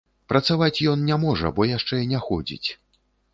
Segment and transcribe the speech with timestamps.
[0.31, 2.69] Працаваць ён не можа, бо яшчэ не ходзіць.